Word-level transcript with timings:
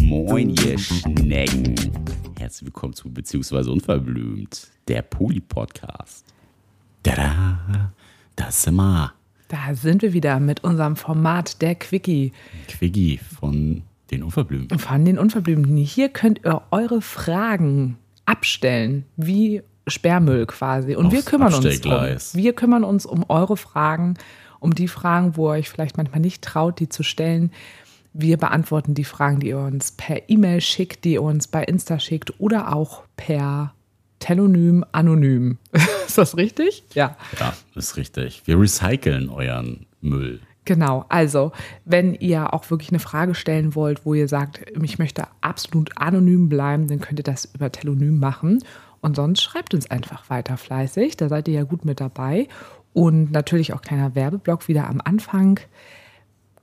Moin, 0.00 0.48
ihr 0.64 0.78
Schnecken. 0.78 1.74
Herzlich 2.38 2.68
willkommen 2.68 2.94
zu 2.94 3.12
Beziehungsweise 3.12 3.70
Unverblümt, 3.70 4.68
der 4.88 5.02
Poli-Podcast. 5.02 6.24
Tada, 7.02 7.92
das 8.34 8.62
sind 8.62 8.76
wir. 8.76 9.12
Da 9.48 9.74
sind 9.74 10.00
wir 10.00 10.14
wieder 10.14 10.40
mit 10.40 10.64
unserem 10.64 10.96
Format 10.96 11.60
der 11.60 11.74
Quickie. 11.74 12.32
Quiggy 12.68 13.18
von 13.18 13.82
den 14.10 14.22
Unverblümten. 14.22 14.78
Von 14.78 15.04
den 15.04 15.18
Unverblümten. 15.18 15.76
Hier 15.76 16.08
könnt 16.08 16.40
ihr 16.46 16.62
eure 16.70 17.02
Fragen 17.02 17.98
abstellen, 18.24 19.04
wie 19.18 19.62
Sperrmüll 19.86 20.46
quasi. 20.46 20.96
Und 20.96 21.12
wir 21.12 21.20
kümmern 21.22 21.52
uns. 21.52 21.56
Abstellgleis. 21.66 22.34
Wir 22.34 22.54
kümmern 22.54 22.84
uns 22.84 23.04
um 23.04 23.26
eure 23.28 23.58
Fragen, 23.58 24.14
um 24.62 24.74
die 24.74 24.88
Fragen, 24.88 25.36
wo 25.36 25.48
ihr 25.48 25.58
euch 25.58 25.70
vielleicht 25.70 25.96
manchmal 25.96 26.20
nicht 26.20 26.42
traut, 26.42 26.80
die 26.80 26.88
zu 26.88 27.02
stellen. 27.02 27.50
Wir 28.12 28.36
beantworten 28.36 28.94
die 28.94 29.04
Fragen, 29.04 29.40
die 29.40 29.48
ihr 29.48 29.58
uns 29.58 29.92
per 29.92 30.28
E-Mail 30.28 30.60
schickt, 30.60 31.04
die 31.04 31.14
ihr 31.14 31.22
uns 31.22 31.48
bei 31.48 31.64
Insta 31.64 31.98
schickt 31.98 32.38
oder 32.40 32.74
auch 32.74 33.04
per 33.16 33.74
Telonym 34.18 34.84
anonym. 34.92 35.58
Ist 36.06 36.18
das 36.18 36.36
richtig? 36.36 36.84
Ja. 36.94 37.16
Ja, 37.40 37.54
ist 37.74 37.96
richtig. 37.96 38.42
Wir 38.44 38.60
recyceln 38.60 39.30
euren 39.30 39.86
Müll. 40.00 40.40
Genau, 40.64 41.06
also 41.08 41.50
wenn 41.84 42.14
ihr 42.14 42.54
auch 42.54 42.70
wirklich 42.70 42.90
eine 42.90 43.00
Frage 43.00 43.34
stellen 43.34 43.74
wollt, 43.74 44.06
wo 44.06 44.14
ihr 44.14 44.28
sagt, 44.28 44.64
ich 44.80 44.98
möchte 44.98 45.24
absolut 45.40 45.90
anonym 45.96 46.48
bleiben, 46.48 46.86
dann 46.86 47.00
könnt 47.00 47.18
ihr 47.18 47.24
das 47.24 47.46
über 47.46 47.72
Telonym 47.72 48.20
machen. 48.20 48.62
Und 49.00 49.16
sonst 49.16 49.42
schreibt 49.42 49.74
uns 49.74 49.90
einfach 49.90 50.30
weiter 50.30 50.56
fleißig, 50.56 51.16
da 51.16 51.28
seid 51.28 51.48
ihr 51.48 51.54
ja 51.54 51.64
gut 51.64 51.84
mit 51.84 51.98
dabei. 51.98 52.46
Und 52.92 53.32
natürlich 53.32 53.72
auch 53.72 53.82
kleiner 53.82 54.14
Werbeblock 54.14 54.68
wieder 54.68 54.88
am 54.88 55.00
Anfang. 55.02 55.60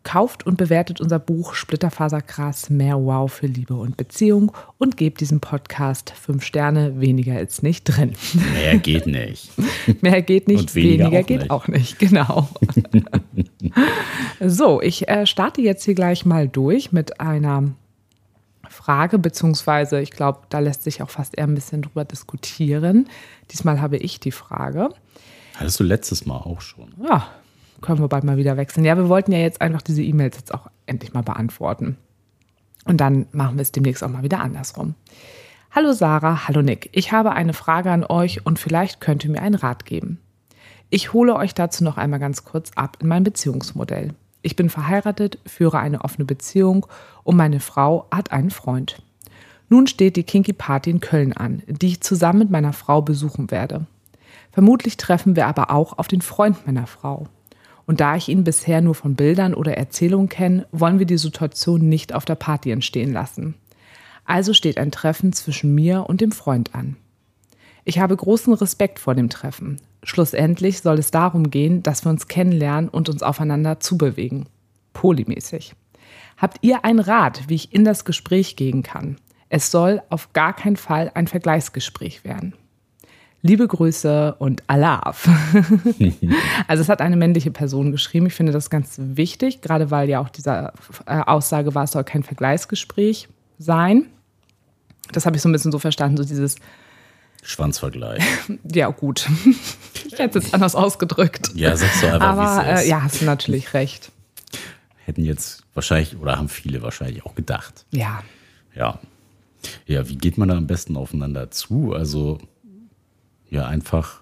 Kauft 0.03 0.45
und 0.45 0.57
bewertet 0.57 1.02
unser 1.02 1.19
Buch 1.19 1.53
Splitterfaserkrass, 1.53 2.69
mehr 2.69 2.95
Wow 2.95 3.31
für 3.31 3.47
Liebe 3.47 3.75
und 3.75 3.97
Beziehung 3.97 4.53
und 4.77 4.95
gebt 4.95 5.19
diesem 5.19 5.41
Podcast 5.41 6.11
fünf 6.11 6.45
Sterne, 6.45 7.02
weniger 7.02 7.39
ist 7.39 7.63
nicht 7.63 7.83
drin. 7.83 8.13
Mehr 8.53 8.77
geht 8.77 9.08
nicht. 9.08 9.52
Mehr 10.02 10.21
geht 10.21 10.47
nicht, 10.47 10.61
Und 10.61 10.75
weniger 10.75 11.11
weniger, 11.11 11.19
auch 11.19 11.25
geht 11.27 11.39
nicht. 11.39 11.52
auch 11.52 11.67
nicht, 11.67 11.99
genau. 11.99 12.49
so, 14.39 14.81
ich 14.81 15.09
äh, 15.09 15.25
starte 15.25 15.61
jetzt 15.61 15.83
hier 15.83 15.95
gleich 15.95 16.25
mal 16.25 16.47
durch 16.47 16.93
mit 16.93 17.19
einer 17.19 17.71
Frage, 18.69 19.19
beziehungsweise 19.19 19.99
ich 19.99 20.11
glaube, 20.11 20.39
da 20.49 20.59
lässt 20.59 20.83
sich 20.83 21.02
auch 21.02 21.09
fast 21.09 21.38
eher 21.38 21.45
ein 21.45 21.55
bisschen 21.55 21.81
drüber 21.81 22.05
diskutieren. 22.05 23.09
Diesmal 23.52 23.81
habe 23.81 23.97
ich 23.97 24.19
die 24.21 24.31
Frage. 24.31 24.89
Hattest 25.59 25.77
du 25.81 25.83
letztes 25.83 26.25
Mal 26.25 26.38
auch 26.38 26.61
schon. 26.61 26.93
Ja, 27.03 27.27
können 27.81 27.99
wir 27.99 28.07
bald 28.07 28.23
mal 28.23 28.38
wieder 28.38 28.55
wechseln. 28.55 28.85
Ja, 28.85 28.95
wir 28.95 29.09
wollten 29.09 29.33
ja 29.33 29.39
jetzt 29.39 29.59
einfach 29.59 29.81
diese 29.81 30.02
E-Mails 30.02 30.38
jetzt 30.38 30.53
auch 30.53 30.67
endlich 30.85 31.13
mal 31.13 31.21
beantworten. 31.21 31.97
Und 32.85 33.02
dann 33.02 33.25
machen 33.33 33.57
wir 33.57 33.61
es 33.61 33.73
demnächst 33.73 34.02
auch 34.02 34.09
mal 34.09 34.23
wieder 34.23 34.39
andersrum. 34.39 34.95
Hallo 35.71 35.91
Sarah, 35.91 36.47
hallo 36.47 36.61
Nick. 36.61 36.87
Ich 36.93 37.11
habe 37.11 37.33
eine 37.33 37.52
Frage 37.52 37.91
an 37.91 38.05
euch 38.05 38.45
und 38.45 38.57
vielleicht 38.57 39.02
könnt 39.02 39.25
ihr 39.25 39.31
mir 39.31 39.41
einen 39.41 39.55
Rat 39.55 39.85
geben. 39.85 40.21
Ich 40.89 41.11
hole 41.11 41.35
euch 41.35 41.53
dazu 41.53 41.83
noch 41.83 41.97
einmal 41.97 42.21
ganz 42.21 42.45
kurz 42.45 42.71
ab 42.75 42.97
in 43.02 43.09
mein 43.09 43.25
Beziehungsmodell. 43.25 44.13
Ich 44.41 44.55
bin 44.55 44.69
verheiratet, 44.69 45.39
führe 45.45 45.80
eine 45.80 46.05
offene 46.05 46.23
Beziehung 46.23 46.85
und 47.23 47.35
meine 47.35 47.59
Frau 47.59 48.07
hat 48.11 48.31
einen 48.31 48.49
Freund. 48.49 49.03
Nun 49.67 49.87
steht 49.87 50.15
die 50.15 50.23
Kinky 50.23 50.53
Party 50.53 50.89
in 50.89 51.02
Köln 51.02 51.33
an, 51.33 51.63
die 51.67 51.87
ich 51.87 52.02
zusammen 52.02 52.39
mit 52.39 52.49
meiner 52.49 52.71
Frau 52.71 53.02
besuchen 53.02 53.52
werde. 53.52 53.87
Vermutlich 54.52 54.97
treffen 54.97 55.36
wir 55.36 55.47
aber 55.47 55.72
auch 55.72 55.97
auf 55.97 56.08
den 56.08 56.22
Freund 56.22 56.66
meiner 56.66 56.88
Frau. 56.88 57.28
Und 57.86 58.02
da 58.02 58.16
ich 58.16 58.30
ihn 58.30 58.44
bisher 58.44 58.81
nur 58.81 58.95
von 58.95 59.16
Bildern 59.16 59.53
oder 59.53 59.78
Erzählungen 59.78 60.30
kenne, 60.30 60.67
wollen 60.72 61.00
wir 61.00 61.05
die 61.05 61.17
Situation 61.17 61.89
nicht 61.89 62.14
auf 62.14 62.25
der 62.25 62.36
Party 62.36 62.72
entstehen 62.72 63.11
lassen. 63.11 63.55
Also 64.25 64.53
steht 64.53 64.77
ein 64.77 64.92
Treffen 64.92 65.33
zwischen 65.33 65.73
mir 65.73 66.05
und 66.08 66.22
dem 66.22 66.31
Freund 66.31 66.76
an. 66.76 66.98
Ich 67.86 67.98
habe 67.98 68.15
großen 68.15 68.54
Respekt 68.54 68.99
vor 68.99 69.15
dem 69.15 69.30
Treffen. 69.30 69.82
Schlussendlich 70.04 70.81
soll 70.81 70.99
es 70.99 71.10
darum 71.10 71.49
gehen, 71.49 71.81
dass 71.81 72.05
wir 72.05 72.11
uns 72.11 72.27
kennenlernen 72.27 72.89
und 72.89 73.10
uns 73.10 73.23
aufeinander 73.23 73.80
zubewegen. 73.80 74.45
Polymäßig. 74.93 75.73
Habt 76.37 76.60
ihr 76.61 76.86
einen 76.86 76.99
Rat, 76.99 77.43
wie 77.48 77.55
ich 77.55 77.73
in 77.73 77.83
das 77.83 78.05
Gespräch 78.05 78.55
gehen 78.55 78.83
kann? 78.83 79.17
Es 79.49 79.71
soll 79.71 80.02
auf 80.10 80.31
gar 80.33 80.54
keinen 80.54 80.77
Fall 80.77 81.11
ein 81.16 81.27
Vergleichsgespräch 81.27 82.23
werden. 82.23 82.54
Liebe 83.42 83.67
Grüße 83.67 84.36
und 84.38 84.64
Alaf. 84.67 85.30
also 86.67 86.82
es 86.82 86.89
hat 86.89 87.02
eine 87.02 87.16
männliche 87.16 87.52
Person 87.52 87.92
geschrieben. 87.92 88.26
Ich 88.26 88.33
finde 88.33 88.52
das 88.52 88.70
ganz 88.70 88.95
wichtig, 88.98 89.61
gerade 89.61 89.92
weil 89.92 90.10
ja 90.10 90.20
auch 90.20 90.30
diese 90.30 90.73
äh, 91.05 91.22
Aussage 91.22 91.73
war, 91.73 91.86
es 91.86 91.92
soll 91.92 92.04
kein 92.04 92.23
Vergleichsgespräch 92.23 93.30
sein. 93.58 94.08
Das 95.14 95.26
habe 95.26 95.38
ich 95.38 95.42
so 95.42 95.49
ein 95.49 95.54
bisschen 95.54 95.72
so 95.72 95.80
verstanden, 95.80 96.17
so 96.17 96.23
dieses, 96.23 96.58
Schwanzvergleich. 97.42 98.23
ja 98.64 98.89
gut, 98.89 99.28
ich 100.05 100.20
hätte 100.20 100.39
es 100.39 100.45
jetzt 100.45 100.54
anders 100.54 100.76
ausgedrückt. 100.76 101.52
Ja, 101.55 101.76
sagst 101.76 102.04
du 102.04 102.08
einfach, 102.08 102.28
Aber 102.28 102.42
wie 102.42 102.61
es 102.61 102.80
äh, 102.80 102.83
ist. 102.83 102.89
ja, 102.89 103.04
hast 103.04 103.22
du 103.22 103.26
natürlich 103.26 103.73
recht. 103.73 104.11
Hätten 105.05 105.23
jetzt 105.23 105.64
wahrscheinlich, 105.73 106.17
oder 106.17 106.38
haben 106.38 106.49
viele 106.49 106.82
wahrscheinlich 106.82 107.26
auch 107.26 107.36
gedacht. 107.36 107.86
Ja, 107.92 108.23
Ja. 108.76 108.99
Ja, 109.86 110.08
wie 110.08 110.16
geht 110.16 110.38
man 110.38 110.48
da 110.48 110.55
am 110.55 110.67
besten 110.67 110.95
aufeinander 110.95 111.52
zu? 111.52 111.94
Also, 111.94 112.39
ja, 113.49 113.65
einfach. 113.67 114.21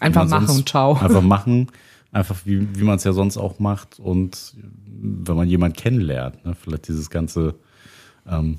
einfach 0.00 0.28
machen, 0.28 0.46
sonst- 0.46 0.68
ciao. 0.68 0.94
Einfach 1.00 1.22
machen. 1.22 1.68
Einfach 2.10 2.44
wie, 2.44 2.78
wie 2.78 2.84
man 2.84 2.96
es 2.96 3.04
ja 3.04 3.12
sonst 3.12 3.38
auch 3.38 3.58
macht. 3.58 3.98
Und 3.98 4.54
wenn 4.86 5.36
man 5.36 5.48
jemanden 5.48 5.76
kennenlernt, 5.76 6.44
ne, 6.44 6.54
vielleicht 6.54 6.88
dieses 6.88 7.08
ganze 7.08 7.54
ähm, 8.26 8.58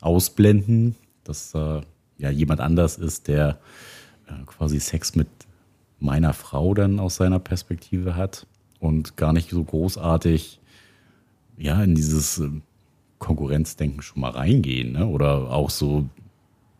Ausblenden, 0.00 0.94
dass 1.24 1.50
da 1.50 1.82
ja 2.18 2.30
jemand 2.30 2.60
anders 2.60 2.96
ist, 2.96 3.26
der 3.26 3.58
äh, 4.28 4.44
quasi 4.46 4.78
Sex 4.78 5.16
mit 5.16 5.26
meiner 5.98 6.32
Frau 6.34 6.72
dann 6.74 7.00
aus 7.00 7.16
seiner 7.16 7.40
Perspektive 7.40 8.14
hat 8.14 8.46
und 8.78 9.16
gar 9.16 9.32
nicht 9.32 9.50
so 9.50 9.64
großartig 9.64 10.60
ja 11.56 11.82
in 11.82 11.94
dieses 11.94 12.38
ähm, 12.38 12.62
Konkurrenzdenken 13.18 14.02
schon 14.02 14.20
mal 14.20 14.30
reingehen, 14.30 14.92
ne? 14.92 15.06
Oder 15.06 15.50
auch 15.50 15.70
so 15.70 16.06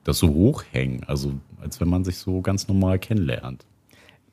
das 0.04 0.19
so 0.19 0.28
hochhängen, 0.28 1.04
also 1.04 1.32
als 1.60 1.81
wenn 1.81 1.88
man 1.88 2.04
sich 2.04 2.19
so 2.19 2.41
ganz 2.41 2.69
normal 2.69 2.98
kennenlernt. 2.98 3.65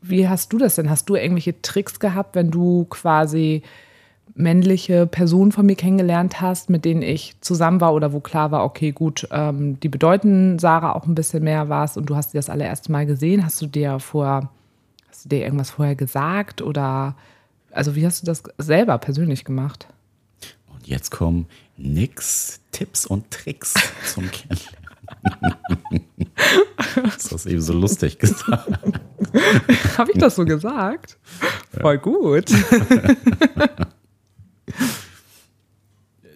Wie 0.02 0.28
hast 0.28 0.52
du 0.52 0.58
das 0.58 0.76
denn? 0.76 0.90
Hast 0.90 1.10
du 1.10 1.16
irgendwelche 1.16 1.62
Tricks 1.62 2.00
gehabt, 2.00 2.36
wenn 2.36 2.52
du 2.52 2.86
quasi 2.86 3.62
männliche 4.34 5.08
Personen 5.08 5.52
von 5.52 5.66
mir 5.66 5.76
kennengelernt 5.76 6.42
hast, 6.42 6.70
mit 6.70 6.86
denen 6.86 7.02
ich 7.02 7.36
zusammen 7.42 7.82
war 7.82 7.94
oder 7.94 8.14
wo 8.14 8.20
klar 8.20 8.52
war, 8.52 8.64
okay, 8.64 8.92
gut, 8.92 9.28
ähm, 9.32 9.80
die 9.80 9.90
bedeuten 9.90 10.58
Sarah 10.60 10.94
auch 10.94 11.06
ein 11.06 11.16
bisschen 11.16 11.44
mehr 11.44 11.70
was 11.70 11.98
und 11.98 12.10
du 12.10 12.16
hast 12.16 12.32
sie 12.32 12.38
das 12.38 12.50
allererste 12.50 12.92
Mal 12.92 13.06
gesehen. 13.06 13.46
Hast 13.46 13.62
du 13.62 13.68
dir 13.68 14.00
vorher, 14.00 14.50
hast 15.10 15.26
du 15.26 15.30
dir 15.30 15.44
irgendwas 15.44 15.72
vorher 15.72 15.96
gesagt 15.96 16.62
oder 16.62 17.16
also 17.72 17.96
wie 17.96 18.06
hast 18.06 18.22
du 18.22 18.26
das 18.26 18.44
selber 18.58 18.98
persönlich 18.98 19.46
gemacht? 19.46 19.88
Und 20.74 20.88
jetzt 20.88 21.12
kommen 21.12 21.48
nix 21.78 22.62
Tipps 22.72 23.06
und 23.06 23.30
Tricks 23.32 23.74
zum 24.14 24.30
Kennenlernen. 24.32 24.81
Das 26.96 27.32
hast 27.32 27.46
du 27.46 27.50
eben 27.50 27.62
so 27.62 27.74
lustig 27.74 28.18
gesagt. 28.20 29.00
Habe 29.98 30.12
ich 30.12 30.18
das 30.18 30.36
so 30.36 30.46
gesagt? 30.46 31.18
Voll 31.80 31.98
gut. 31.98 32.52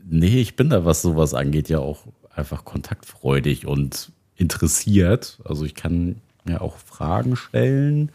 Nee, 0.08 0.40
ich 0.40 0.56
bin 0.56 0.70
da, 0.70 0.86
was 0.86 1.02
sowas 1.02 1.34
angeht, 1.34 1.68
ja 1.68 1.80
auch 1.80 2.06
einfach 2.34 2.64
kontaktfreudig 2.64 3.66
und 3.66 4.12
interessiert. 4.36 5.40
Also 5.44 5.66
ich 5.66 5.76
kann 5.76 6.22
ja 6.48 6.62
auch 6.62 6.78
Fragen 6.78 7.36
stellen. 7.36 8.12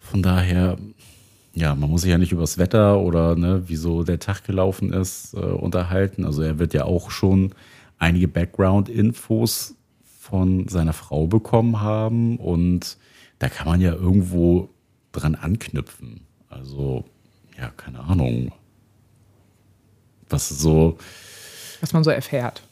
Von 0.00 0.22
daher, 0.22 0.76
ja, 1.54 1.74
man 1.74 1.90
muss 1.90 2.02
sich 2.02 2.10
ja 2.10 2.18
nicht 2.18 2.32
übers 2.32 2.58
Wetter 2.58 3.00
oder 3.00 3.36
ne, 3.36 3.62
wieso 3.66 4.02
der 4.02 4.18
Tag 4.18 4.44
gelaufen 4.44 4.92
ist, 4.92 5.34
äh, 5.34 5.38
unterhalten. 5.38 6.24
Also 6.24 6.42
er 6.42 6.58
wird 6.58 6.74
ja 6.74 6.84
auch 6.84 7.10
schon 7.10 7.54
einige 7.98 8.28
Background-Infos 8.28 9.74
von 10.20 10.68
seiner 10.68 10.92
Frau 10.92 11.26
bekommen 11.26 11.80
haben 11.80 12.38
und 12.38 12.98
da 13.38 13.48
kann 13.48 13.66
man 13.66 13.80
ja 13.80 13.92
irgendwo 13.92 14.70
dran 15.12 15.34
anknüpfen. 15.34 16.20
Also, 16.48 17.04
ja, 17.58 17.70
keine 17.70 18.00
Ahnung. 18.00 18.52
Was 20.28 20.48
so, 20.48 20.98
Was 21.80 21.92
man 21.92 22.02
so 22.04 22.10
erfährt. 22.10 22.62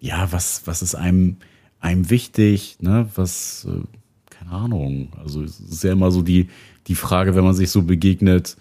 ja, 0.00 0.30
was, 0.32 0.66
was 0.66 0.82
ist 0.82 0.94
einem, 0.94 1.36
einem 1.80 2.10
wichtig, 2.10 2.78
ne? 2.80 3.08
Was, 3.14 3.66
äh, 3.70 3.82
keine 4.30 4.50
Ahnung. 4.50 5.12
Also 5.18 5.42
es 5.42 5.60
ist 5.60 5.84
ja 5.84 5.92
immer 5.92 6.10
so 6.10 6.22
die, 6.22 6.48
die 6.88 6.94
Frage, 6.94 7.34
wenn 7.34 7.44
man 7.44 7.54
sich 7.54 7.70
so 7.70 7.82
begegnet, 7.82 8.56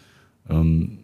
ähm, 0.50 1.00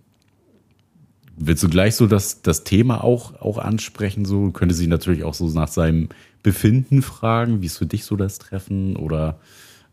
willst 1.40 1.64
du 1.64 1.70
gleich 1.70 1.96
so 1.96 2.06
das, 2.06 2.42
das 2.42 2.64
Thema 2.64 3.04
auch, 3.04 3.42
auch 3.42 3.58
ansprechen? 3.58 4.26
So 4.26 4.52
könnte 4.52 4.76
sie 4.76 4.88
natürlich 4.88 5.24
auch 5.24 5.34
so 5.34 5.48
nach 5.48 5.70
seinem 5.70 6.10
Befinden 6.44 7.02
fragen, 7.02 7.62
wie 7.62 7.66
ist 7.66 7.78
für 7.78 7.86
dich 7.86 8.06
so 8.06 8.16
das 8.16 8.38
Treffen? 8.38 8.96
Oder 8.96 9.40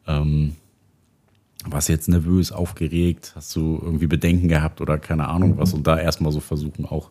ähm, 0.07 0.57
warst 1.65 1.89
jetzt 1.89 2.09
nervös, 2.09 2.53
aufgeregt, 2.53 3.33
hast 3.35 3.55
du 3.57 3.81
irgendwie 3.83 4.07
Bedenken 4.07 4.49
gehabt 4.49 4.81
oder 4.81 4.99
keine 4.99 5.29
Ahnung 5.29 5.59
was 5.59 5.73
und 5.73 5.87
da 5.87 5.99
erstmal 5.99 6.33
so 6.33 6.41
versuchen 6.41 6.85
auch 6.85 7.11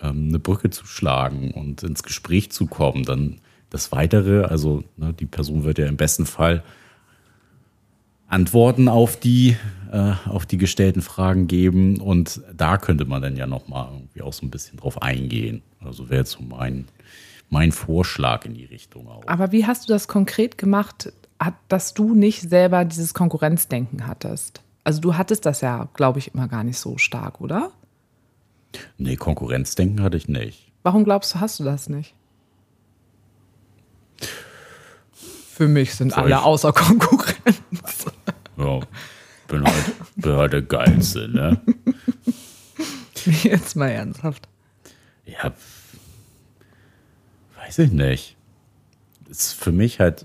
ähm, 0.00 0.28
eine 0.28 0.38
Brücke 0.38 0.70
zu 0.70 0.86
schlagen 0.86 1.52
und 1.52 1.82
ins 1.82 2.02
Gespräch 2.02 2.50
zu 2.50 2.66
kommen. 2.66 3.04
Dann 3.04 3.40
das 3.70 3.92
Weitere, 3.92 4.44
also 4.44 4.82
ne, 4.96 5.12
die 5.12 5.26
Person 5.26 5.64
wird 5.64 5.78
ja 5.78 5.86
im 5.86 5.96
besten 5.96 6.26
Fall 6.26 6.62
Antworten 8.26 8.88
auf 8.88 9.18
die, 9.18 9.56
äh, 9.92 10.28
auf 10.28 10.46
die 10.46 10.58
gestellten 10.58 11.02
Fragen 11.02 11.46
geben 11.46 12.00
und 12.00 12.40
da 12.54 12.78
könnte 12.78 13.04
man 13.04 13.22
dann 13.22 13.36
ja 13.36 13.46
nochmal 13.46 13.88
irgendwie 13.92 14.22
auch 14.22 14.32
so 14.32 14.46
ein 14.46 14.50
bisschen 14.50 14.78
drauf 14.78 15.02
eingehen. 15.02 15.62
Also 15.80 16.08
wäre 16.08 16.20
jetzt 16.20 16.32
so 16.32 16.42
mein, 16.42 16.86
mein 17.50 17.72
Vorschlag 17.72 18.44
in 18.44 18.54
die 18.54 18.64
Richtung 18.64 19.08
auch. 19.08 19.22
Aber 19.26 19.52
wie 19.52 19.66
hast 19.66 19.88
du 19.88 19.92
das 19.92 20.08
konkret 20.08 20.58
gemacht, 20.58 21.12
dass 21.68 21.94
du 21.94 22.14
nicht 22.14 22.42
selber 22.42 22.84
dieses 22.84 23.14
Konkurrenzdenken 23.14 24.06
hattest? 24.06 24.62
Also 24.84 25.00
du 25.00 25.16
hattest 25.16 25.46
das 25.46 25.60
ja, 25.60 25.88
glaube 25.94 26.18
ich, 26.18 26.34
immer 26.34 26.48
gar 26.48 26.64
nicht 26.64 26.78
so 26.78 26.98
stark, 26.98 27.40
oder? 27.40 27.70
Nee, 28.96 29.16
Konkurrenzdenken 29.16 30.02
hatte 30.02 30.16
ich 30.16 30.28
nicht. 30.28 30.72
Warum 30.82 31.04
glaubst 31.04 31.34
du, 31.34 31.40
hast 31.40 31.60
du 31.60 31.64
das 31.64 31.88
nicht? 31.88 32.14
Für 35.12 35.68
mich 35.68 35.94
sind 35.94 36.12
Soll 36.12 36.24
alle 36.24 36.36
ich? 36.36 36.40
außer 36.40 36.72
Konkurrenz. 36.72 38.06
Ja, 38.56 38.80
bin 39.48 39.64
halt, 39.64 39.84
bin 40.16 40.32
halt 40.32 40.52
der 40.52 40.62
Geilste, 40.62 41.28
ne? 41.28 41.60
Jetzt 43.42 43.74
mal 43.74 43.88
ernsthaft. 43.88 44.48
Ja, 45.26 45.52
weiß 47.56 47.80
ich 47.80 47.92
nicht. 47.92 48.36
Ist 49.28 49.52
für 49.52 49.72
mich 49.72 50.00
halt 50.00 50.24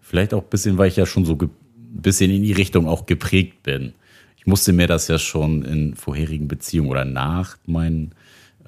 vielleicht 0.00 0.32
auch 0.32 0.42
ein 0.42 0.48
bisschen, 0.48 0.78
weil 0.78 0.88
ich 0.88 0.96
ja 0.96 1.06
schon 1.06 1.24
so 1.24 1.34
ein 1.34 1.50
bisschen 1.90 2.30
in 2.30 2.42
die 2.42 2.52
Richtung 2.52 2.86
auch 2.86 3.06
geprägt 3.06 3.62
bin. 3.62 3.94
Ich 4.36 4.46
musste 4.46 4.72
mir 4.72 4.86
das 4.86 5.08
ja 5.08 5.18
schon 5.18 5.62
in 5.62 5.94
vorherigen 5.94 6.48
Beziehungen 6.48 6.90
oder 6.90 7.04
nach 7.04 7.58
meinen 7.66 8.12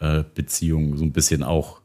äh, 0.01 0.25
Beziehungen 0.35 0.97
so 0.97 1.05
ein 1.05 1.13
bisschen 1.13 1.43
auch 1.43 1.81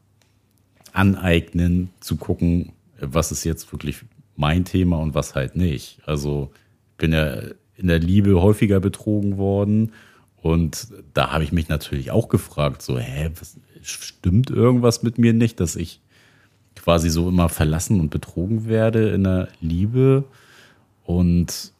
aneignen, 0.93 1.89
zu 1.99 2.17
gucken, 2.17 2.71
was 2.99 3.31
ist 3.31 3.43
jetzt 3.43 3.71
wirklich 3.71 4.03
mein 4.35 4.65
Thema 4.65 4.97
und 4.97 5.13
was 5.13 5.35
halt 5.35 5.55
nicht. 5.55 5.99
Also 6.05 6.51
bin 6.97 7.13
ja 7.13 7.41
in 7.75 7.87
der 7.87 7.99
Liebe 7.99 8.41
häufiger 8.41 8.79
betrogen 8.79 9.37
worden. 9.37 9.93
Und 10.41 10.87
da 11.13 11.31
habe 11.31 11.43
ich 11.43 11.51
mich 11.51 11.69
natürlich 11.69 12.11
auch 12.11 12.29
gefragt, 12.29 12.81
so, 12.81 12.97
hä, 12.97 13.29
was, 13.39 13.57
stimmt 13.83 14.49
irgendwas 14.49 15.03
mit 15.03 15.17
mir 15.17 15.33
nicht, 15.33 15.59
dass 15.59 15.75
ich 15.75 15.99
quasi 16.75 17.09
so 17.09 17.29
immer 17.29 17.49
verlassen 17.49 17.99
und 17.99 18.09
betrogen 18.09 18.67
werde 18.67 19.09
in 19.09 19.23
der 19.23 19.49
Liebe 19.59 20.23
und 21.05 21.71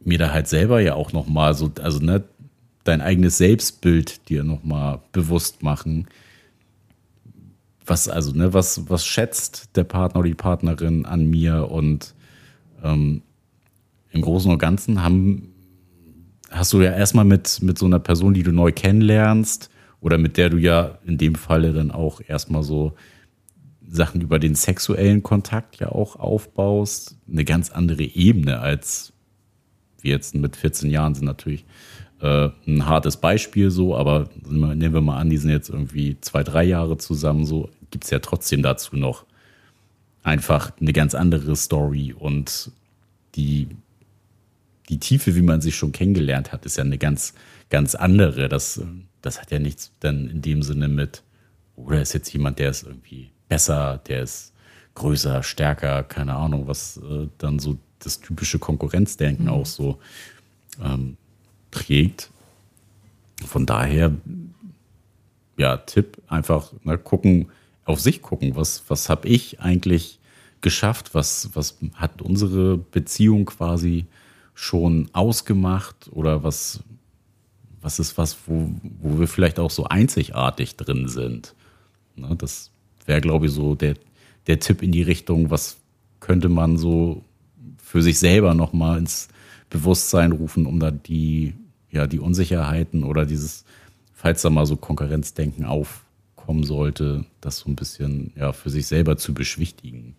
mir 0.00 0.18
da 0.18 0.32
halt 0.32 0.48
selber 0.48 0.80
ja 0.80 0.94
auch 0.94 1.12
nochmal 1.12 1.54
so, 1.54 1.70
also 1.80 2.00
ne, 2.00 2.24
dein 2.84 3.00
eigenes 3.00 3.38
Selbstbild 3.38 4.28
dir 4.28 4.44
nochmal 4.44 5.00
bewusst 5.12 5.62
machen. 5.62 6.08
Was, 7.84 8.08
also, 8.08 8.32
ne, 8.32 8.54
was, 8.54 8.88
was 8.88 9.04
schätzt 9.04 9.76
der 9.76 9.84
Partner 9.84 10.20
oder 10.20 10.28
die 10.28 10.34
Partnerin 10.34 11.04
an 11.06 11.26
mir 11.26 11.70
und 11.70 12.14
ähm, 12.82 13.22
im 14.10 14.22
Großen 14.22 14.50
und 14.50 14.58
Ganzen 14.58 15.02
haben, 15.02 15.54
hast 16.50 16.72
du 16.72 16.80
ja 16.80 16.92
erstmal 16.92 17.24
mit, 17.24 17.62
mit 17.62 17.78
so 17.78 17.86
einer 17.86 18.00
Person, 18.00 18.34
die 18.34 18.42
du 18.42 18.52
neu 18.52 18.72
kennenlernst 18.72 19.70
oder 20.00 20.18
mit 20.18 20.36
der 20.36 20.50
du 20.50 20.56
ja 20.56 20.98
in 21.06 21.18
dem 21.18 21.34
Falle 21.34 21.72
dann 21.72 21.90
auch 21.90 22.20
erstmal 22.26 22.62
so 22.62 22.94
Sachen 23.88 24.20
über 24.20 24.38
den 24.38 24.54
sexuellen 24.54 25.22
Kontakt 25.22 25.80
ja 25.80 25.90
auch 25.90 26.16
aufbaust, 26.16 27.16
eine 27.30 27.44
ganz 27.44 27.70
andere 27.70 28.02
Ebene 28.02 28.60
als 28.60 29.12
wir 30.02 30.12
jetzt 30.12 30.34
mit 30.34 30.56
14 30.56 30.90
Jahren 30.90 31.14
sind 31.14 31.26
natürlich 31.26 31.64
äh, 32.20 32.50
ein 32.66 32.86
hartes 32.86 33.16
Beispiel 33.16 33.70
so, 33.70 33.96
aber 33.96 34.30
nehmen 34.48 34.94
wir 34.94 35.00
mal 35.00 35.18
an, 35.18 35.30
die 35.30 35.36
sind 35.36 35.50
jetzt 35.50 35.68
irgendwie 35.68 36.18
zwei, 36.20 36.42
drei 36.42 36.64
Jahre 36.64 36.98
zusammen, 36.98 37.46
so 37.46 37.68
gibt 37.90 38.04
es 38.04 38.10
ja 38.10 38.18
trotzdem 38.20 38.62
dazu 38.62 38.96
noch 38.96 39.24
einfach 40.22 40.72
eine 40.80 40.92
ganz 40.92 41.14
andere 41.14 41.56
Story 41.56 42.14
und 42.16 42.72
die 43.34 43.68
die 44.90 44.98
Tiefe, 44.98 45.36
wie 45.36 45.42
man 45.42 45.60
sich 45.60 45.76
schon 45.76 45.92
kennengelernt 45.92 46.52
hat, 46.52 46.66
ist 46.66 46.76
ja 46.76 46.84
eine 46.84 46.98
ganz, 46.98 47.32
ganz 47.70 47.94
andere. 47.94 48.48
Das, 48.48 48.82
das 49.22 49.40
hat 49.40 49.52
ja 49.52 49.60
nichts 49.60 49.92
dann 50.00 50.28
in 50.28 50.42
dem 50.42 50.62
Sinne 50.62 50.88
mit, 50.88 51.22
oder 51.76 52.02
ist 52.02 52.12
jetzt 52.12 52.32
jemand, 52.32 52.58
der 52.58 52.70
ist 52.70 52.82
irgendwie 52.82 53.30
besser, 53.48 54.00
der 54.08 54.22
ist 54.22 54.52
größer, 54.94 55.44
stärker, 55.44 56.02
keine 56.02 56.34
Ahnung, 56.34 56.66
was 56.66 56.96
äh, 56.98 57.28
dann 57.38 57.60
so 57.60 57.78
das 58.00 58.20
typische 58.20 58.58
Konkurrenzdenken 58.58 59.44
mhm. 59.44 59.52
auch 59.52 59.66
so 59.66 59.98
ähm, 60.82 61.16
trägt. 61.70 62.30
Von 63.46 63.66
daher, 63.66 64.12
ja, 65.56 65.76
Tipp, 65.76 66.20
einfach 66.26 66.72
mal 66.82 66.98
gucken, 66.98 67.48
auf 67.84 68.00
sich 68.00 68.22
gucken, 68.22 68.56
was, 68.56 68.82
was 68.88 69.08
habe 69.08 69.28
ich 69.28 69.60
eigentlich 69.60 70.18
geschafft, 70.60 71.14
was, 71.14 71.50
was 71.54 71.78
hat 71.94 72.20
unsere 72.20 72.76
Beziehung 72.76 73.46
quasi 73.46 74.06
schon 74.60 75.08
ausgemacht 75.14 76.10
oder 76.12 76.44
was, 76.44 76.80
was 77.80 77.98
ist 77.98 78.18
was, 78.18 78.36
wo, 78.46 78.70
wo 79.00 79.18
wir 79.18 79.26
vielleicht 79.26 79.58
auch 79.58 79.70
so 79.70 79.84
einzigartig 79.84 80.76
drin 80.76 81.08
sind? 81.08 81.54
Ne, 82.14 82.36
das 82.36 82.70
wäre, 83.06 83.22
glaube 83.22 83.46
ich, 83.46 83.52
so 83.52 83.74
der, 83.74 83.94
der 84.48 84.60
Tipp 84.60 84.82
in 84.82 84.92
die 84.92 85.00
Richtung, 85.00 85.50
was 85.50 85.78
könnte 86.20 86.50
man 86.50 86.76
so 86.76 87.24
für 87.82 88.02
sich 88.02 88.18
selber 88.18 88.52
nochmal 88.52 88.98
ins 88.98 89.28
Bewusstsein 89.70 90.32
rufen, 90.32 90.66
um 90.66 90.78
da 90.78 90.90
die, 90.90 91.54
ja, 91.90 92.06
die 92.06 92.20
Unsicherheiten 92.20 93.02
oder 93.02 93.24
dieses, 93.24 93.64
falls 94.12 94.42
da 94.42 94.50
mal 94.50 94.66
so 94.66 94.76
Konkurrenzdenken 94.76 95.64
aufkommen 95.64 96.64
sollte, 96.64 97.24
das 97.40 97.60
so 97.60 97.70
ein 97.70 97.76
bisschen 97.76 98.34
ja, 98.36 98.52
für 98.52 98.68
sich 98.68 98.86
selber 98.86 99.16
zu 99.16 99.32
beschwichtigen. 99.32 100.16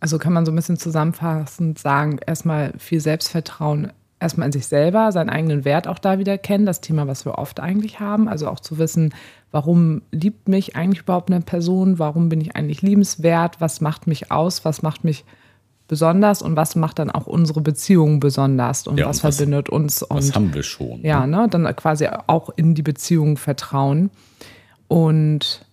Also 0.00 0.18
kann 0.18 0.32
man 0.32 0.46
so 0.46 0.52
ein 0.52 0.56
bisschen 0.56 0.78
zusammenfassend 0.78 1.78
sagen, 1.78 2.18
erstmal 2.26 2.72
viel 2.78 3.00
Selbstvertrauen, 3.00 3.92
erstmal 4.18 4.46
in 4.46 4.52
sich 4.52 4.66
selber, 4.66 5.12
seinen 5.12 5.30
eigenen 5.30 5.64
Wert 5.64 5.86
auch 5.86 5.98
da 5.98 6.18
wieder 6.18 6.38
kennen, 6.38 6.66
das 6.66 6.80
Thema, 6.80 7.06
was 7.06 7.24
wir 7.24 7.38
oft 7.38 7.60
eigentlich 7.60 8.00
haben. 8.00 8.28
Also 8.28 8.48
auch 8.48 8.60
zu 8.60 8.78
wissen, 8.78 9.14
warum 9.50 10.02
liebt 10.10 10.48
mich 10.48 10.74
eigentlich 10.74 11.02
überhaupt 11.02 11.30
eine 11.30 11.42
Person, 11.42 11.98
warum 11.98 12.28
bin 12.28 12.40
ich 12.40 12.56
eigentlich 12.56 12.82
liebenswert, 12.82 13.60
was 13.60 13.80
macht 13.80 14.06
mich 14.06 14.30
aus, 14.30 14.64
was 14.64 14.82
macht 14.82 15.04
mich 15.04 15.24
besonders 15.86 16.40
und 16.40 16.54
was 16.54 16.76
macht 16.76 17.00
dann 17.00 17.10
auch 17.10 17.26
unsere 17.26 17.60
Beziehung 17.60 18.20
besonders 18.20 18.86
und 18.86 18.98
ja, 18.98 19.06
was, 19.06 19.24
was 19.24 19.36
verbindet 19.36 19.68
uns. 19.68 20.02
Und, 20.02 20.18
was 20.18 20.34
haben 20.34 20.54
wir 20.54 20.62
schon. 20.62 21.02
Ja, 21.02 21.26
ne? 21.26 21.48
dann 21.50 21.64
quasi 21.74 22.08
auch 22.26 22.48
in 22.54 22.74
die 22.74 22.82
Beziehung 22.82 23.36
vertrauen. 23.36 24.10
Und 24.86 25.66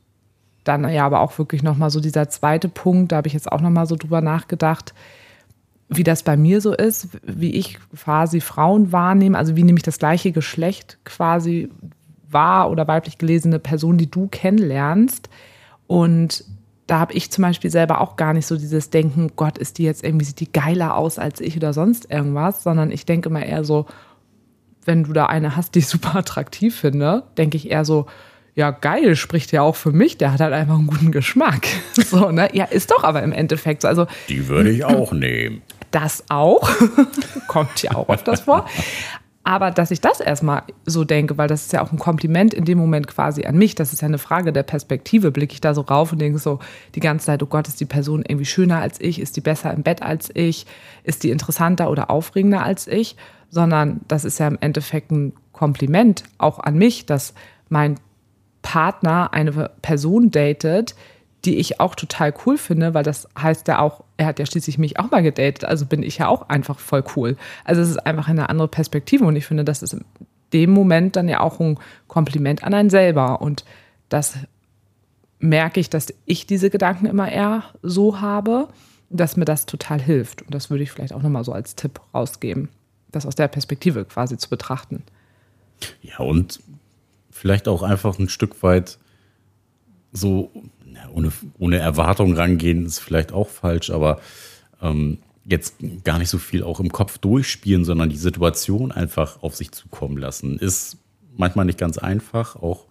dann 0.68 0.90
ja 0.90 1.06
aber 1.06 1.22
auch 1.22 1.38
wirklich 1.38 1.64
nochmal 1.64 1.90
so 1.90 2.00
dieser 2.00 2.30
zweite 2.30 2.70
Punkt, 2.70 3.12
da 3.12 3.18
habe 3.18 3.28
ich 3.28 3.34
jetzt 3.34 3.52
auch 3.52 3.62
nochmal 3.62 3.86
so 3.86 3.96
drüber 3.96 4.22
nachgedacht, 4.22 4.94
wie 5.90 6.04
das 6.04 6.24
bei 6.24 6.36
mir 6.36 6.60
so 6.62 6.74
ist, 6.74 7.10
wie 7.24 7.52
ich 7.52 7.80
quasi 7.96 8.42
Frauen 8.42 8.92
wahrnehme, 8.92 9.38
also 9.38 9.56
wie 9.56 9.64
nämlich 9.64 9.84
das 9.84 10.00
gleiche 10.00 10.32
Geschlecht 10.32 10.98
quasi 11.06 11.70
wahr 12.30 12.70
oder 12.70 12.88
weiblich 12.88 13.18
gelesene 13.18 13.60
Person, 13.60 13.98
die 13.98 14.12
du 14.12 14.28
kennenlernst. 14.28 15.30
Und 15.88 16.44
da 16.88 17.00
habe 17.00 17.14
ich 17.14 17.32
zum 17.32 17.44
Beispiel 17.44 17.70
selber 17.70 18.02
auch 18.02 18.18
gar 18.18 18.34
nicht 18.34 18.48
so 18.48 18.58
dieses 18.58 18.90
Denken, 18.90 19.32
Gott, 19.36 19.58
ist 19.58 19.78
die 19.78 19.84
jetzt 19.84 20.04
irgendwie, 20.04 20.26
sieht 20.26 20.40
die 20.40 20.52
geiler 20.52 20.96
aus 20.96 21.20
als 21.20 21.40
ich 21.40 21.56
oder 21.56 21.74
sonst 21.74 22.12
irgendwas, 22.12 22.64
sondern 22.64 22.92
ich 22.92 23.06
denke 23.06 23.30
immer 23.30 23.46
eher 23.46 23.64
so, 23.64 23.86
wenn 24.84 25.04
du 25.04 25.14
da 25.14 25.26
eine 25.26 25.56
hast, 25.56 25.76
die 25.76 25.80
ich 25.80 25.88
super 25.88 26.16
attraktiv 26.18 26.76
finde, 26.76 27.24
denke 27.38 27.58
ich 27.58 27.70
eher 27.70 27.86
so, 27.86 28.08
ja, 28.58 28.72
geil, 28.72 29.16
spricht 29.16 29.52
ja 29.52 29.62
auch 29.62 29.76
für 29.76 29.92
mich, 29.92 30.18
der 30.18 30.34
hat 30.34 30.40
halt 30.40 30.52
einfach 30.52 30.74
einen 30.74 30.88
guten 30.88 31.12
Geschmack. 31.12 31.68
So, 31.94 32.32
ne? 32.32 32.50
Ja, 32.54 32.66
ist 32.66 32.90
doch 32.90 33.04
aber 33.04 33.22
im 33.22 33.32
Endeffekt 33.32 33.82
so. 33.82 33.88
Also, 33.88 34.08
die 34.30 34.48
würde 34.48 34.70
ich 34.70 34.84
auch 34.86 35.12
nehmen. 35.12 35.62
Das 35.92 36.24
auch. 36.30 36.70
Kommt 37.48 37.84
ja 37.84 37.96
auch 37.96 38.10
öfters 38.10 38.42
vor. 38.42 38.66
Aber 39.44 39.72
dass 39.72 39.92
ich 39.92 40.00
das 40.00 40.20
erstmal 40.20 40.64
so 40.86 41.04
denke, 41.04 41.38
weil 41.38 41.48
das 41.48 41.64
ist 41.64 41.74
ja 41.74 41.84
auch 41.84 41.92
ein 41.92 42.00
Kompliment 42.00 42.54
in 42.54 42.66
dem 42.66 42.78
Moment 42.78 43.08
quasi 43.08 43.46
an 43.46 43.58
mich, 43.58 43.76
das 43.76 43.94
ist 43.94 44.02
ja 44.02 44.08
eine 44.08 44.18
Frage 44.18 44.54
der 44.54 44.64
Perspektive, 44.64 45.32
blicke 45.32 45.54
ich 45.54 45.62
da 45.62 45.74
so 45.74 45.82
rauf 45.82 46.12
und 46.12 46.20
denke 46.20 46.40
so 46.40 46.60
die 46.96 47.00
ganze 47.00 47.28
Zeit, 47.28 47.44
oh 47.44 47.48
Gott, 47.48 47.68
ist 47.68 47.80
die 47.80 47.86
Person 47.86 48.24
irgendwie 48.28 48.46
schöner 48.46 48.80
als 48.80 49.00
ich, 49.02 49.20
ist 49.20 49.36
die 49.38 49.42
besser 49.42 49.74
im 49.74 49.84
Bett 49.84 50.02
als 50.02 50.30
ich, 50.34 50.66
ist 51.04 51.24
die 51.24 51.32
interessanter 51.32 51.90
oder 51.90 52.10
aufregender 52.10 52.64
als 52.64 52.88
ich, 52.88 53.18
sondern 53.50 54.02
das 54.08 54.26
ist 54.26 54.40
ja 54.40 54.48
im 54.48 54.58
Endeffekt 54.62 55.12
ein 55.12 55.34
Kompliment 55.52 56.24
auch 56.38 56.60
an 56.60 56.78
mich, 56.78 57.06
dass 57.06 57.34
mein 57.70 57.98
Partner 58.68 59.34
eine 59.34 59.72
Person 59.82 60.32
datet, 60.32 60.96
die 61.46 61.58
ich 61.58 61.80
auch 61.80 61.96
total 61.96 62.34
cool 62.46 62.58
finde, 62.58 62.94
weil 62.94 63.04
das 63.04 63.28
heißt 63.40 63.68
ja 63.68 63.80
auch, 63.80 64.04
er 64.18 64.26
hat 64.26 64.40
ja 64.40 64.46
schließlich 64.46 64.78
mich 64.78 65.00
auch 65.00 65.10
mal 65.12 65.24
gedatet, 65.24 65.64
also 65.64 65.86
bin 65.86 66.04
ich 66.04 66.18
ja 66.18 66.28
auch 66.28 66.50
einfach 66.50 66.80
voll 66.80 67.04
cool. 67.16 67.38
Also 67.64 67.82
es 67.82 67.90
ist 67.90 68.06
einfach 68.06 68.28
eine 68.28 68.50
andere 68.50 68.68
Perspektive 68.68 69.26
und 69.26 69.36
ich 69.36 69.46
finde, 69.46 69.64
das 69.64 69.84
ist 69.84 69.94
in 69.94 70.04
dem 70.54 70.72
Moment 70.72 71.16
dann 71.16 71.30
ja 71.30 71.40
auch 71.40 71.60
ein 71.60 71.80
Kompliment 72.08 72.64
an 72.64 72.74
einen 72.74 72.90
selber 72.90 73.42
und 73.42 73.64
das 74.10 74.38
merke 75.40 75.80
ich, 75.80 75.90
dass 75.90 76.14
ich 76.26 76.48
diese 76.48 76.70
Gedanken 76.70 77.06
immer 77.06 77.32
eher 77.32 77.64
so 77.84 78.20
habe 78.20 78.70
dass 79.10 79.38
mir 79.38 79.46
das 79.46 79.66
total 79.66 80.02
hilft. 80.02 80.42
Und 80.42 80.54
das 80.54 80.70
würde 80.70 80.84
ich 80.84 80.92
vielleicht 80.92 81.14
auch 81.14 81.22
nochmal 81.22 81.44
so 81.44 81.52
als 81.54 81.76
Tipp 81.76 82.00
rausgeben, 82.14 82.70
das 83.12 83.26
aus 83.26 83.36
der 83.36 83.48
Perspektive 83.48 84.06
quasi 84.06 84.38
zu 84.38 84.50
betrachten. 84.50 85.04
Ja, 86.02 86.20
und 86.20 86.60
vielleicht 87.38 87.68
auch 87.68 87.84
einfach 87.84 88.20
ein 88.20 88.30
Stück 88.30 88.64
weit 88.64 88.98
so 90.12 90.52
ohne, 91.14 91.32
ohne 91.58 91.78
Erwartung 91.78 92.34
rangehen, 92.34 92.86
ist 92.86 93.00
vielleicht 93.00 93.32
auch 93.32 93.50
falsch, 93.50 93.90
aber 93.90 94.20
ähm, 94.82 95.20
jetzt 95.46 95.76
gar 96.04 96.20
nicht 96.20 96.30
so 96.30 96.38
viel 96.38 96.64
auch 96.64 96.80
im 96.80 96.92
Kopf 96.92 97.18
durchspielen, 97.18 97.86
sondern 97.86 98.10
die 98.10 98.18
Situation 98.18 98.92
einfach 98.92 99.42
auf 99.42 99.56
sich 99.56 99.72
zukommen 99.72 100.18
lassen. 100.18 100.58
Ist 100.58 100.98
manchmal 101.36 101.66
nicht 101.66 101.78
ganz 101.80 101.98
einfach, 101.98 102.56
auch 102.56 102.86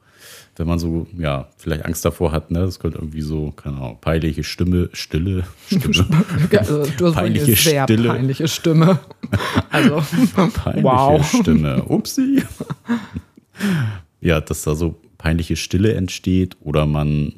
wenn 0.56 0.66
man 0.66 0.78
so, 0.78 1.06
ja, 1.18 1.48
vielleicht 1.58 1.84
Angst 1.84 2.04
davor 2.04 2.32
hat, 2.32 2.50
ne, 2.50 2.60
das 2.60 2.80
könnte 2.80 2.98
irgendwie 2.98 3.20
so, 3.20 3.50
keine 3.50 3.76
Ahnung, 3.76 3.98
peinliche 4.00 4.42
Stimme, 4.42 4.88
Stille, 4.94 5.44
Stimme. 5.66 6.24
Also, 6.58 6.86
du 6.96 7.06
hast 7.06 7.14
Peinliche 7.14 7.46
eine 7.46 7.56
sehr 7.56 7.84
Stille. 7.84 8.08
peinliche 8.08 8.48
Stimme. 8.48 8.98
Also, 9.70 10.02
peinliche 10.54 10.84
wow. 10.84 11.40
Stimme. 11.40 11.82
Upsi. 11.84 12.42
Ja, 14.26 14.40
dass 14.40 14.62
da 14.62 14.74
so 14.74 14.96
peinliche 15.18 15.54
Stille 15.54 15.94
entsteht 15.94 16.56
oder 16.60 16.84
man, 16.84 17.32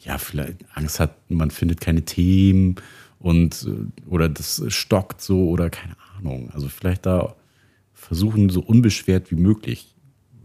ja, 0.00 0.16
vielleicht 0.16 0.64
Angst 0.74 0.98
hat, 0.98 1.14
man 1.28 1.50
findet 1.50 1.80
keine 1.82 2.02
Themen 2.02 2.76
und 3.18 3.68
äh, 3.68 4.08
oder 4.08 4.30
das 4.30 4.62
stockt 4.68 5.20
so 5.20 5.48
oder 5.50 5.68
keine 5.68 5.94
Ahnung. 6.16 6.50
Also 6.54 6.68
vielleicht 6.68 7.04
da 7.04 7.34
versuchen, 7.92 8.48
so 8.48 8.60
unbeschwert 8.60 9.30
wie 9.30 9.36
möglich 9.36 9.94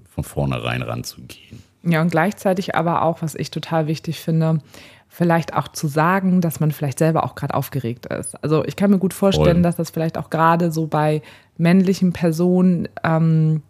von 0.10 0.26
vornherein 0.26 0.82
ranzugehen. 0.82 1.64
Ja, 1.84 2.02
und 2.02 2.10
gleichzeitig 2.12 2.76
aber 2.76 3.04
auch, 3.04 3.22
was 3.22 3.34
ich 3.34 3.50
total 3.50 3.88
wichtig 3.88 4.20
finde, 4.20 4.60
vielleicht 5.08 5.54
auch 5.54 5.70
zu 5.70 5.88
sagen, 5.88 6.42
dass 6.42 6.60
man 6.60 6.72
vielleicht 6.72 7.00
selber 7.00 7.24
auch 7.24 7.36
gerade 7.36 7.54
aufgeregt 7.54 8.08
ist. 8.08 8.36
Also 8.44 8.66
ich 8.66 8.76
kann 8.76 8.92
mir 8.92 8.98
gut 8.98 9.14
vorstellen, 9.14 9.58
Voll. 9.58 9.62
dass 9.62 9.78
das 9.78 9.92
vielleicht 9.92 10.18
auch 10.18 10.30
gerade 10.30 10.72
so 10.72 10.88
bei 10.88 11.22
männlichen 11.58 12.12
Personen 12.12 12.90
ähm, 13.04 13.62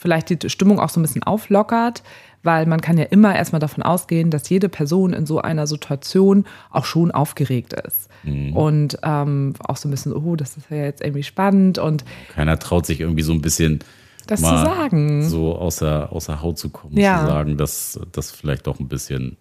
vielleicht 0.00 0.30
die 0.44 0.48
Stimmung 0.48 0.78
auch 0.78 0.90
so 0.90 1.00
ein 1.00 1.02
bisschen 1.02 1.24
auflockert, 1.24 2.04
weil 2.44 2.66
man 2.66 2.80
kann 2.80 2.96
ja 2.98 3.04
immer 3.06 3.34
erstmal 3.34 3.58
davon 3.58 3.82
ausgehen, 3.82 4.30
dass 4.30 4.48
jede 4.48 4.68
Person 4.68 5.12
in 5.12 5.26
so 5.26 5.40
einer 5.40 5.66
Situation 5.66 6.44
auch 6.70 6.84
schon 6.84 7.10
aufgeregt 7.10 7.72
ist. 7.72 8.08
Und 8.54 8.98
ähm, 9.02 9.54
auch 9.60 9.76
so 9.76 9.88
ein 9.88 9.90
bisschen, 9.90 10.12
oh, 10.12 10.36
das 10.36 10.56
ist 10.56 10.70
ja 10.70 10.76
jetzt 10.76 11.00
irgendwie 11.02 11.22
spannend 11.22 11.78
und 11.78 12.04
Keiner 12.34 12.58
traut 12.58 12.84
sich 12.86 13.00
irgendwie 13.00 13.22
so 13.22 13.32
ein 13.32 13.40
bisschen 13.40 13.78
das 14.26 14.40
zu 14.40 14.46
sagen. 14.46 15.28
so 15.28 15.56
außer, 15.56 16.12
außer 16.12 16.42
Haut 16.42 16.58
zu 16.58 16.68
kommen, 16.70 16.96
Ja. 16.98 17.20
zu 17.20 17.26
sagen, 17.26 17.56
dass 17.56 17.98
das 18.12 18.30
vielleicht 18.30 18.66
doch 18.66 18.78
ein 18.80 18.88
bisschen 18.88 19.36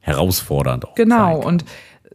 herausfordernd 0.00 0.86
auch 0.86 0.94
Genau, 0.94 1.40
kann. 1.40 1.46
und 1.48 1.64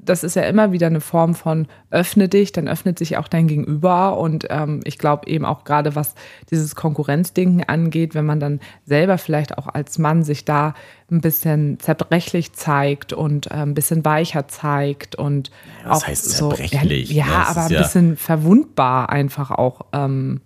das 0.05 0.25
ist 0.25 0.35
ja 0.35 0.41
immer 0.41 0.73
wieder 0.73 0.87
eine 0.87 0.99
Form 0.99 1.33
von 1.33 1.65
öffne 1.89 2.27
dich, 2.27 2.51
dann 2.51 2.67
öffnet 2.67 2.99
sich 2.99 3.15
auch 3.15 3.29
dein 3.29 3.47
Gegenüber. 3.47 4.17
Und 4.17 4.45
ähm, 4.49 4.81
ich 4.83 4.97
glaube 4.97 5.27
eben 5.29 5.45
auch 5.45 5.63
gerade, 5.63 5.95
was 5.95 6.15
dieses 6.51 6.75
Konkurrenzdenken 6.75 7.63
angeht, 7.63 8.13
wenn 8.13 8.25
man 8.25 8.41
dann 8.41 8.59
selber 8.85 9.17
vielleicht 9.17 9.57
auch 9.57 9.67
als 9.67 9.99
Mann 9.99 10.23
sich 10.23 10.43
da 10.43 10.73
ein 11.09 11.21
bisschen 11.21 11.79
zerbrechlich 11.79 12.51
zeigt 12.51 13.13
und 13.13 13.47
äh, 13.49 13.53
ein 13.53 13.75
bisschen 13.75 14.03
weicher 14.03 14.49
zeigt 14.49 15.15
und 15.15 15.51
Ja, 15.85 15.91
was 15.91 16.03
auch 16.03 16.07
heißt 16.07 16.25
so 16.31 16.49
zerbrechlich? 16.49 17.09
Ja, 17.11 17.25
Ja, 17.25 17.43
aber 17.47 17.61
ein 17.67 17.71
ja- 17.71 17.81
bisschen 17.81 18.17
verwundbar 18.17 19.09
einfach 19.09 19.51
auch. 19.51 19.85
Ähm, 19.93 20.41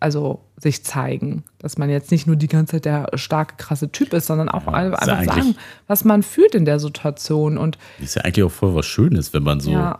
also 0.00 0.44
sich 0.56 0.84
zeigen, 0.84 1.44
dass 1.58 1.78
man 1.78 1.90
jetzt 1.90 2.10
nicht 2.10 2.26
nur 2.26 2.36
die 2.36 2.46
ganze 2.46 2.72
Zeit 2.72 2.84
der 2.84 3.10
starke, 3.14 3.54
krasse 3.56 3.90
Typ 3.90 4.12
ist, 4.12 4.26
sondern 4.26 4.48
auch 4.48 4.66
Ja, 4.66 4.72
einfach 4.72 5.06
ja 5.06 5.24
sagen, 5.24 5.56
was 5.86 6.04
man 6.04 6.22
fühlt 6.22 6.54
in 6.54 6.64
der 6.64 6.78
Situation 6.78 7.58
und 7.58 7.78
Ist 8.00 8.16
ja 8.16 8.22
eigentlich 8.22 8.44
auch 8.44 8.52
voll 8.52 8.74
was 8.74 8.86
Schönes, 8.86 9.32
wenn 9.32 9.42
man 9.42 9.60
so. 9.60 9.70
Ja. 9.70 9.98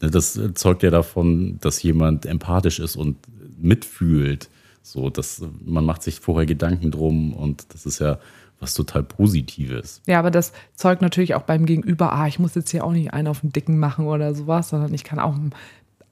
Ne, 0.00 0.10
Das 0.10 0.38
zeugt 0.54 0.82
ja 0.82 0.90
davon, 0.90 1.58
dass 1.60 1.82
jemand 1.82 2.26
empathisch 2.26 2.78
ist 2.78 2.96
und 2.96 3.16
mitfühlt. 3.58 4.48
So, 4.82 5.10
dass 5.10 5.42
man 5.64 5.84
macht 5.84 6.02
sich 6.02 6.18
vorher 6.20 6.46
Gedanken 6.46 6.90
drum 6.90 7.32
und 7.32 7.72
das 7.72 7.86
ist 7.86 8.00
ja 8.00 8.18
was 8.58 8.74
total 8.74 9.02
Positives. 9.02 10.00
Ja, 10.06 10.18
aber 10.18 10.30
das 10.30 10.52
zeugt 10.74 11.02
natürlich 11.02 11.34
auch 11.34 11.42
beim 11.42 11.66
Gegenüber, 11.66 12.12
ah, 12.12 12.28
ich 12.28 12.38
muss 12.38 12.54
jetzt 12.54 12.70
hier 12.70 12.84
auch 12.84 12.92
nicht 12.92 13.12
einen 13.12 13.28
auf 13.28 13.40
den 13.40 13.52
Dicken 13.52 13.78
machen 13.78 14.06
oder 14.06 14.34
sowas, 14.34 14.68
sondern 14.68 14.94
ich 14.94 15.04
kann 15.04 15.18
auch 15.18 15.36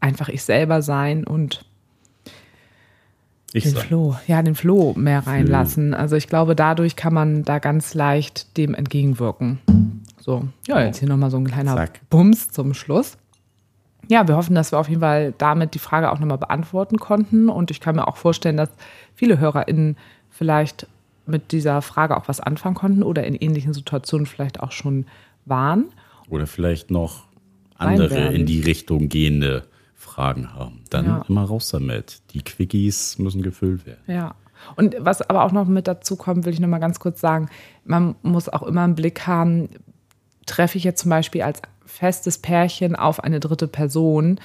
einfach 0.01 0.29
ich 0.29 0.43
selber 0.43 0.83
sein 0.83 1.25
und 1.25 1.65
Ich 3.53 3.65
den 3.65 3.73
sag, 3.73 3.83
Floh, 3.85 4.17
ja, 4.27 4.43
den 4.43 4.55
Floh 4.55 4.95
mehr 4.97 5.27
reinlassen. 5.27 5.95
Also 5.95 6.17
ich 6.17 6.29
glaube, 6.29 6.55
dadurch 6.55 6.97
kann 6.97 7.13
man 7.13 7.43
da 7.43 7.59
ganz 7.59 7.95
leicht 7.95 8.57
dem 8.57 8.75
entgegenwirken. 8.75 9.59
So, 10.21 10.45
ja, 10.69 10.81
jetzt 10.85 10.99
hier 10.99 11.09
nochmal 11.09 11.31
so 11.31 11.39
ein 11.39 11.47
kleiner 11.47 11.75
Zack. 11.75 12.01
Bums 12.11 12.51
zum 12.51 12.75
Schluss. 12.75 13.17
Ja, 14.09 14.27
wir 14.29 14.37
hoffen, 14.37 14.55
dass 14.55 14.73
wir 14.73 14.79
auf 14.79 14.89
jeden 14.89 15.01
Fall 15.01 15.35
damit 15.39 15.75
die 15.75 15.79
Frage 15.79 16.11
auch 16.11 16.19
nochmal 16.19 16.39
beantworten 16.39 16.99
konnten. 16.99 17.49
Und 17.49 17.71
ich 17.71 17.81
kann 17.81 17.97
mir 17.97 18.07
auch 18.07 18.17
vorstellen, 18.17 18.57
dass 18.57 18.71
viele 19.15 19.39
HörerInnen 19.39 19.97
vielleicht 20.31 20.87
mit 21.27 21.53
dieser 21.53 21.81
Frage 21.83 22.17
auch 22.17 22.29
was 22.29 22.41
anfangen 22.41 22.75
konnten 22.75 23.03
oder 23.03 23.25
in 23.25 23.35
ähnlichen 23.35 23.73
Situationen 23.73 24.27
vielleicht 24.27 24.61
auch 24.61 24.73
schon 24.73 25.07
waren. 25.45 25.87
oder 26.29 26.47
vielleicht 26.47 26.91
noch 26.91 27.25
andere 27.77 28.33
in 28.33 28.47
die 28.47 28.61
Richtung 28.61 29.09
gehende 29.09 29.65
Fragen 30.01 30.55
haben. 30.55 30.83
Dann 30.91 31.05
Ja. 31.07 31.25
immer 31.29 31.45
raus 31.45 31.69
damit. 31.71 32.23
Die 32.33 32.43
Quickies 32.43 33.19
müssen 33.19 33.43
gefüllt 33.43 33.87
werden. 33.87 34.01
Ja. 34.07 34.35
Und 34.77 34.97
was 34.99 35.23
aber 35.23 35.45
auch 35.45 35.53
noch 35.53 35.67
mit 35.67 35.87
dazu 35.87 36.17
kommt, 36.17 36.45
will 36.45 36.53
ich 36.53 36.61
noch 36.61 36.69
mal 36.69 36.79
ganz 36.79 36.99
kurz 37.01 37.21
sagen, 37.21 37.49
man 37.85 38.15
muss 38.23 38.49
auch 38.49 38.63
immer 38.63 38.85
im 38.85 38.95
Blick 38.95 39.27
haben, 39.27 39.69
treffe 40.47 40.77
ich 40.79 40.85
jetzt 40.85 41.01
zum 41.03 41.11
Beispiel 41.11 41.43
als 41.43 41.63
festes 41.87 42.39
Pärchen 42.39 42.97
auf 42.97 43.23
eine 43.23 43.41
dritte 43.41 43.69
Person, 43.69 44.39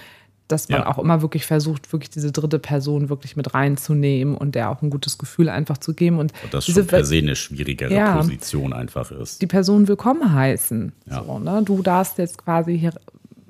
dass 0.48 0.70
man 0.70 0.82
Ja. 0.82 0.88
auch 0.88 1.00
immer 1.00 1.22
wirklich 1.22 1.46
versucht, 1.46 1.92
wirklich 1.92 2.12
diese 2.12 2.32
dritte 2.32 2.60
Person 2.60 3.10
wirklich 3.10 3.36
mit 3.36 3.54
reinzunehmen 3.56 4.36
und 4.38 4.56
der 4.56 4.70
auch 4.70 4.82
ein 4.84 4.90
gutes 4.92 5.18
Gefühl 5.18 5.50
einfach 5.50 5.80
zu 5.80 5.94
geben 5.94 6.20
und 6.20 6.34
Und 6.44 6.54
das 6.54 6.66
diese 6.66 6.82
schon 6.82 6.88
per 6.88 7.04
se 7.04 7.18
eine 7.18 7.36
schwierigere 7.36 7.92
Ja. 7.94 8.18
Position 8.18 8.72
einfach 8.74 9.10
ist. 9.12 9.42
die 9.42 9.48
Person 9.48 9.88
willkommen 9.88 10.34
heißen. 10.34 10.94
Ja. 11.10 11.24
So, 11.24 11.40
ne? 11.40 11.62
Du 11.66 11.82
darfst 11.82 12.18
jetzt 12.20 12.38
quasi 12.38 12.78
hier 12.78 12.94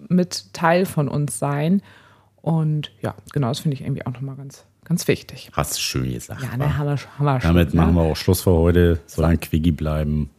mit 0.10 0.54
Teil 0.54 0.86
von 0.86 1.08
uns 1.08 1.40
sein. 1.40 1.82
Und 2.42 2.92
ja, 3.02 3.16
genau, 3.34 3.48
das 3.50 3.60
finde 3.60 3.76
ich 3.76 3.82
irgendwie 3.82 4.06
auch 4.06 4.14
nochmal 4.14 4.36
ganz, 4.36 4.66
ganz 4.84 5.08
wichtig. 5.08 5.50
Hast 5.54 5.76
du 5.76 5.82
schön 5.82 6.14
gesagt. 6.14 6.44
Ja, 6.44 6.56
ne, 6.58 6.78
haben 6.78 6.88
wir, 6.88 6.98
haben 7.18 7.26
wir 7.26 7.42
schon. 7.42 7.50
Damit 7.50 7.74
ne? 7.74 7.82
machen 7.82 7.96
wir 7.96 8.02
auch 8.02 8.16
Schluss 8.16 8.42
für 8.42 8.52
heute. 8.52 9.00
Soll 9.08 9.26
ein 9.26 9.40
Quickie 9.40 9.72
bleiben. 9.72 10.30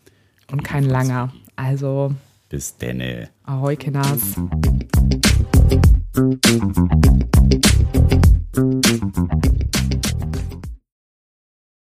Und 0.51 0.63
kein 0.63 0.85
langer. 0.85 1.33
Also, 1.57 2.15
Bis 2.49 2.77
denne. 2.77 3.31
ahoi, 3.45 3.77
Kinders. 3.77 4.37